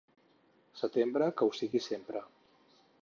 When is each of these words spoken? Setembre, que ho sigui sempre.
Setembre, 0.79 1.27
que 1.41 1.49
ho 1.49 1.53
sigui 1.59 1.83
sempre. 1.89 2.23